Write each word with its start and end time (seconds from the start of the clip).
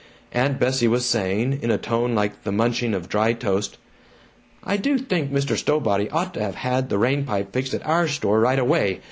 Aunt 0.33 0.59
Bessie 0.59 0.87
was 0.87 1.05
saying, 1.05 1.59
in 1.61 1.69
a 1.69 1.77
tone 1.77 2.15
like 2.15 2.41
the 2.43 2.51
munching 2.51 2.95
of 2.95 3.07
dry 3.07 3.33
toast: 3.33 3.77
"I 4.63 4.75
do 4.77 4.97
think 4.97 5.31
Mr. 5.31 5.55
Stowbody 5.55 6.09
ought 6.11 6.33
to 6.33 6.41
have 6.41 6.55
had 6.55 6.89
the 6.89 6.97
rain 6.97 7.23
pipe 7.23 7.53
fixed 7.53 7.75
at 7.75 7.85
our 7.85 8.07
store 8.07 8.39
right 8.39 8.57
away. 8.57 8.99